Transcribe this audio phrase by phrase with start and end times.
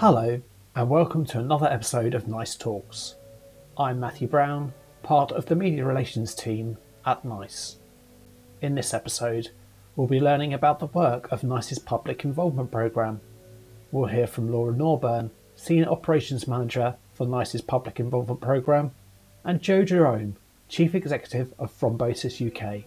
[0.00, 0.40] Hello,
[0.74, 3.16] and welcome to another episode of Nice Talks.
[3.76, 4.72] I'm Matthew Brown,
[5.02, 7.76] part of the media relations team at NICE.
[8.62, 9.50] In this episode,
[9.94, 13.20] we'll be learning about the work of NICE's public involvement programme.
[13.92, 18.92] We'll hear from Laura Norburn, Senior Operations Manager for NICE's public involvement programme,
[19.44, 20.36] and Jo Jerome,
[20.70, 22.84] Chief Executive of Thrombosis UK.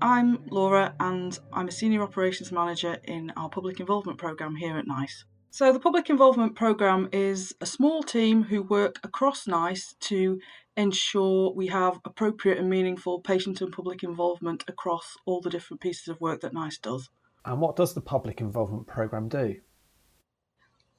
[0.00, 4.86] I'm Laura and I'm a Senior Operations Manager in our Public Involvement Programme here at
[4.86, 5.24] NICE.
[5.50, 10.40] So, the Public Involvement Programme is a small team who work across NICE to
[10.76, 16.06] ensure we have appropriate and meaningful patient and public involvement across all the different pieces
[16.08, 17.08] of work that NICE does.
[17.46, 19.56] And what does the Public Involvement Programme do?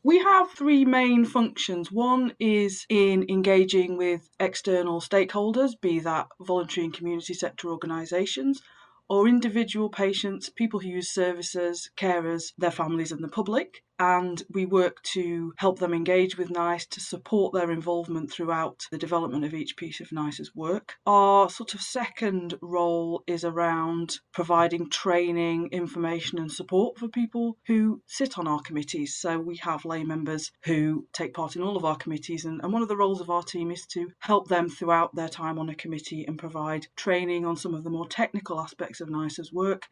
[0.02, 1.91] We have three main functions.
[1.91, 8.63] One is in engaging with external stakeholders, be that voluntary and community sector organisations,
[9.08, 14.66] or individual patients, people who use services, carers, their families, and the public and we
[14.66, 19.53] work to help them engage with NICE to support their involvement throughout the development of
[19.53, 20.95] each piece of NICE's work.
[21.06, 28.02] Our sort of second role is around providing training, information, and support for people who
[28.08, 29.16] sit on our committees.
[29.16, 32.72] So we have lay members who take part in all of our committees, and, and
[32.72, 35.69] one of the roles of our team is to help them throughout their time on
[35.69, 39.88] a committee and provide training on some of the more technical aspects of NICE's work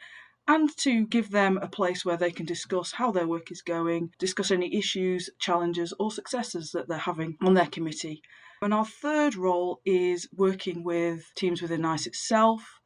[0.48, 4.12] and to give them a place where they can discuss how their work is going,
[4.18, 8.22] discuss any issues, challenges, or successes that they're having on their committee.
[8.62, 12.77] And our third role is working with teams within NICE itself,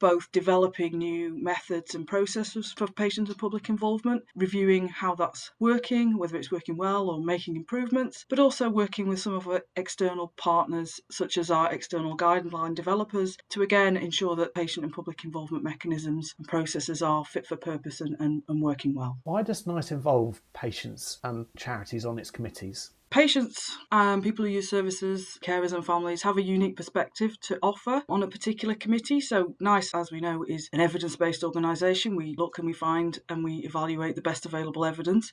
[0.00, 6.18] both developing new methods and processes for patient and public involvement, reviewing how that's working,
[6.18, 10.32] whether it's working well or making improvements, but also working with some of our external
[10.36, 15.64] partners, such as our external guideline developers, to again ensure that patient and public involvement
[15.64, 19.18] mechanisms and processes are fit for purpose and, and, and working well.
[19.24, 22.90] Why does NICE involve patients and charities on its committees?
[23.14, 28.02] Patients and people who use services, carers and families have a unique perspective to offer
[28.08, 29.20] on a particular committee.
[29.20, 32.16] So NICE, as we know, is an evidence-based organisation.
[32.16, 35.30] We look and we find and we evaluate the best available evidence.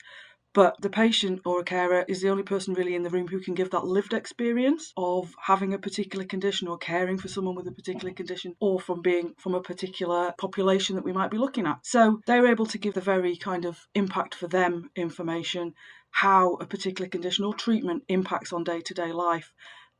[0.54, 3.40] But the patient or a carer is the only person really in the room who
[3.40, 7.68] can give that lived experience of having a particular condition or caring for someone with
[7.68, 11.66] a particular condition or from being from a particular population that we might be looking
[11.66, 11.80] at.
[11.84, 15.74] So they're able to give the very kind of impact for them information
[16.12, 19.52] how a particular condition or treatment impacts on day to day life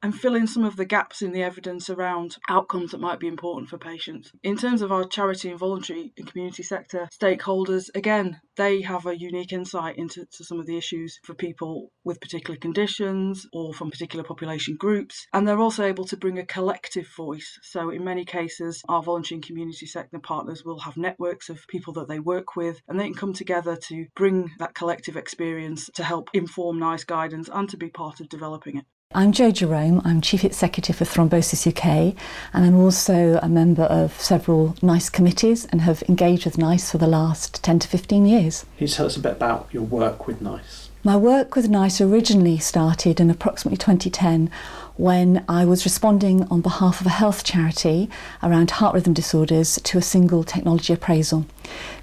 [0.04, 3.28] and fill in some of the gaps in the evidence around outcomes that might be
[3.28, 4.32] important for patients.
[4.44, 9.18] In terms of our charity and voluntary and community sector stakeholders, again, they have a
[9.18, 14.24] unique insight into some of the issues for people with particular conditions or from particular
[14.24, 15.28] population groups.
[15.34, 17.60] And they're also able to bring a collective voice.
[17.64, 21.94] So, in many cases, our voluntary and community sector partners will have networks of people
[21.94, 26.04] that they work with, and they can come together to bring that collective experience to
[26.04, 28.86] help inform NICE guidance and to be part of developing it.
[29.14, 32.16] I'm Jo Jerome, I'm Chief Executive of Thrombosis UK,
[32.54, 36.98] and I'm also a member of several NICE committees and have engaged with NICE for
[36.98, 38.66] the last 10 to 15 years.
[38.78, 40.91] Can you tell us a bit about your work with NICE?
[41.04, 44.52] My work with NICE originally started in approximately 2010
[44.98, 48.08] when I was responding on behalf of a health charity
[48.44, 51.48] around heart rhythm disorders to a single technology appraisal.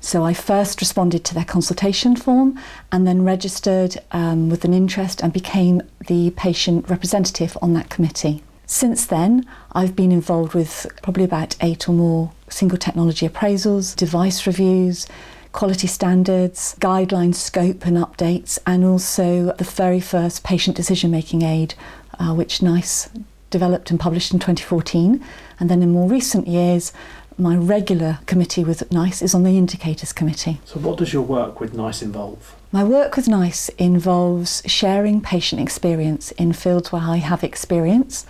[0.00, 2.58] So I first responded to their consultation form
[2.90, 8.42] and then registered um, with an interest and became the patient representative on that committee.
[8.66, 14.44] Since then, I've been involved with probably about eight or more single technology appraisals, device
[14.44, 15.06] reviews,
[15.52, 21.74] quality standards, guideline scope and updates, and also the very first patient decision making aid
[22.18, 23.08] uh, which NICE
[23.50, 25.24] developed and published in 2014.
[25.60, 26.92] And then in more recent years,
[27.38, 30.60] my regular committee with NICE is on the Indicators Committee.
[30.64, 32.56] So, what does your work with NICE involve?
[32.72, 38.26] My work with NICE involves sharing patient experience in fields where I have experience.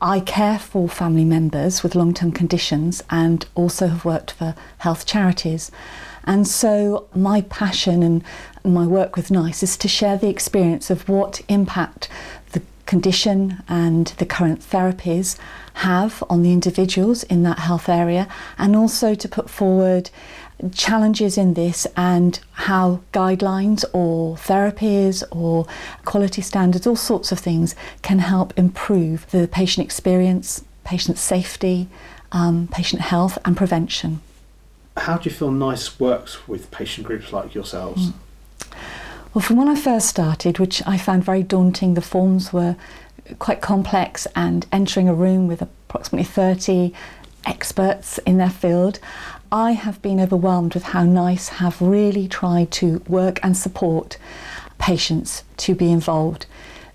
[0.00, 5.06] I care for family members with long term conditions and also have worked for health
[5.06, 5.70] charities.
[6.24, 8.24] And so, my passion and
[8.64, 12.08] my work with NICE is to share the experience of what impact
[12.52, 15.36] the condition and the current therapies
[15.74, 18.28] have on the individuals in that health area,
[18.58, 20.10] and also to put forward
[20.70, 25.66] challenges in this and how guidelines or therapies or
[26.04, 31.88] quality standards, all sorts of things, can help improve the patient experience, patient safety,
[32.30, 34.20] um, patient health, and prevention.
[34.96, 38.08] How do you feel NICE works with patient groups like yourselves?
[38.08, 38.14] Mm.
[39.34, 42.76] Well, from when I first started, which I found very daunting, the forms were
[43.38, 46.92] quite complex, and entering a room with approximately 30
[47.46, 48.98] experts in their field,
[49.50, 54.18] I have been overwhelmed with how NICE have really tried to work and support
[54.78, 56.46] patients to be involved.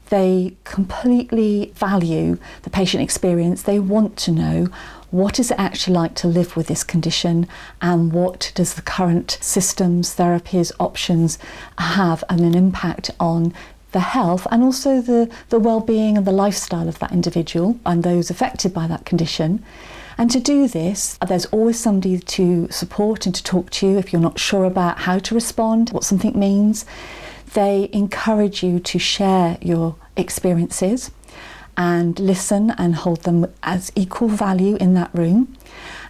[0.09, 3.63] They completely value the patient experience.
[3.63, 4.67] They want to know
[5.11, 7.47] what is it actually like to live with this condition
[7.81, 11.39] and what does the current systems, therapies, options
[11.77, 13.53] have and an impact on
[13.93, 18.29] the health and also the, the well-being and the lifestyle of that individual and those
[18.29, 19.63] affected by that condition.
[20.17, 24.11] And to do this, there's always somebody to support and to talk to you if
[24.11, 26.85] you're not sure about how to respond, what something means.
[27.57, 31.09] They encourage you to share your experiences
[31.75, 35.57] and listen and hold them as equal value in that room.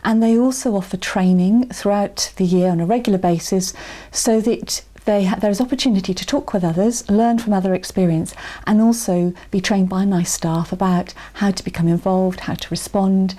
[0.04, 3.72] And they also offer training throughout the year on a regular basis
[4.12, 8.36] so that ha- there's opportunity to talk with others, learn from other experience,
[8.66, 13.36] and also be trained by NICE staff about how to become involved, how to respond,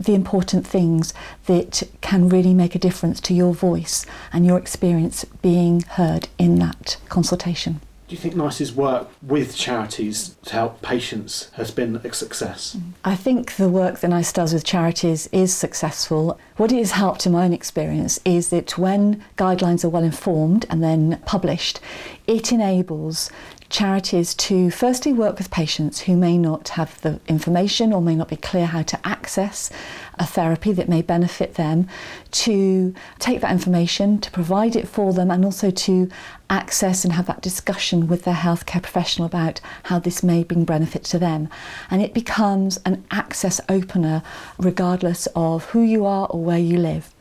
[0.00, 1.12] the important things
[1.46, 6.58] that can really make a difference to your voice and your experience being heard in
[6.58, 7.80] that consultation.
[8.08, 12.76] Do you think NICE's work with charities to help patients has been a success?
[13.04, 16.36] I think the work that NICE does with charities is successful.
[16.56, 20.66] What it has helped in my own experience is that when guidelines are well informed
[20.68, 21.78] and then published,
[22.26, 23.30] it enables
[23.70, 28.28] charities to firstly work with patients who may not have the information or may not
[28.28, 29.70] be clear how to access
[30.18, 31.88] a therapy that may benefit them,
[32.32, 36.10] to take that information, to provide it for them, and also to
[36.50, 41.04] access and have that discussion with their healthcare professional about how this may bring benefit
[41.04, 41.48] to them.
[41.90, 44.22] And it becomes an access opener
[44.58, 47.14] regardless of who you are or where you live.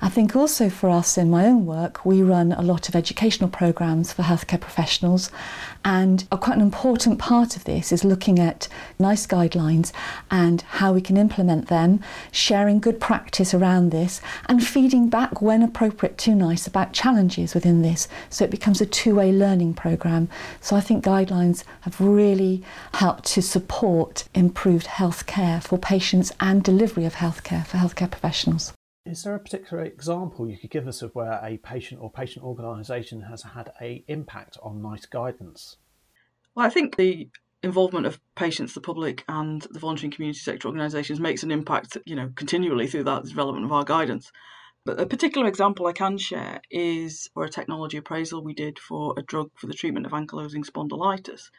[0.00, 3.48] I think also for us in my own work, we run a lot of educational
[3.48, 5.30] programs for healthcare professionals,
[5.84, 8.66] and a quite an important part of this is looking at
[8.98, 9.92] NICE guidelines
[10.30, 12.00] and how we can implement them,
[12.32, 17.82] sharing good practice around this, and feeding back when appropriate to NICE about challenges within
[17.82, 18.08] this.
[18.28, 20.28] So it becomes a two way learning program.
[20.60, 22.62] So I think guidelines have really
[22.94, 28.72] helped to support improved healthcare for patients and delivery of healthcare for healthcare professionals.
[29.04, 32.44] Is there a particular example you could give us of where a patient or patient
[32.44, 35.76] organisation has had a impact on NICE guidance?
[36.54, 37.28] Well, I think the
[37.64, 41.98] involvement of patients, the public, and the voluntary and community sector organisations makes an impact,
[42.06, 44.30] you know, continually through that development of our guidance.
[44.84, 49.14] But a particular example I can share is for a technology appraisal we did for
[49.16, 51.50] a drug for the treatment of ankylosing spondylitis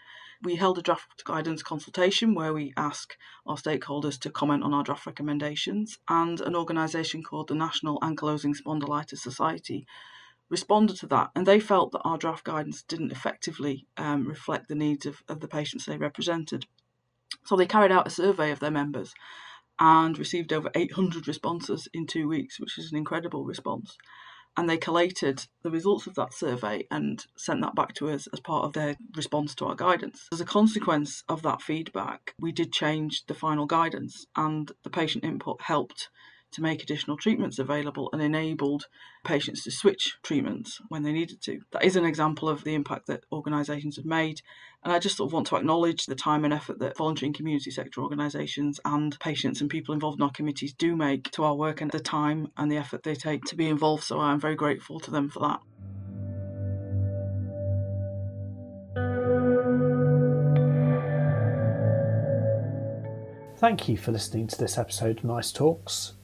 [0.43, 4.83] we held a draft guidance consultation where we ask our stakeholders to comment on our
[4.83, 9.87] draft recommendations, and an organisation called the National Ankylosing Spondylitis Society
[10.49, 14.75] responded to that, and they felt that our draft guidance didn't effectively um, reflect the
[14.75, 16.65] needs of, of the patients they represented.
[17.45, 19.13] So they carried out a survey of their members
[19.79, 23.97] and received over 800 responses in two weeks, which is an incredible response
[24.55, 28.39] and they collated the results of that survey and sent that back to us as
[28.39, 30.27] part of their response to our guidance.
[30.31, 35.23] As a consequence of that feedback, we did change the final guidance, and the patient
[35.23, 36.09] input helped
[36.53, 38.87] to make additional treatments available and enabled
[39.23, 41.61] patients to switch treatments when they needed to.
[41.71, 44.41] That is an example of the impact that organisations have made.
[44.83, 47.35] And I just sort of want to acknowledge the time and effort that voluntary and
[47.35, 51.55] community sector organisations and patients and people involved in our committees do make to our
[51.55, 54.03] work and the time and the effort they take to be involved.
[54.03, 55.59] So I'm very grateful to them for that.
[63.63, 66.15] Thank you for listening to this episode of Nice Talks.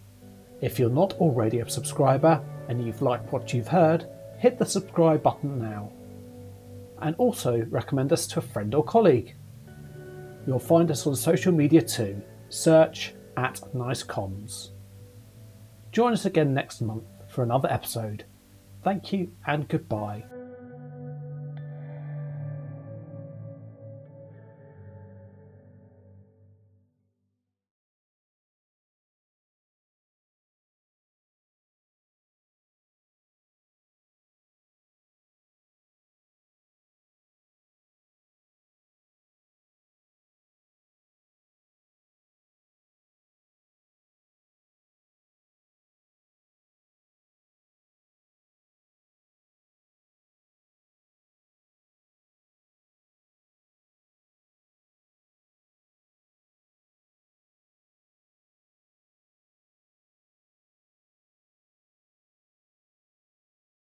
[0.62, 5.24] If you're not already a subscriber and you've liked what you've heard, hit the subscribe
[5.24, 5.92] button now.
[7.02, 9.36] And also recommend us to a friend or colleague.
[10.46, 12.22] You'll find us on social media too.
[12.50, 14.70] Search at NiceComms.
[15.92, 18.26] Join us again next month for another episode.
[18.84, 20.39] Thank you and goodbye.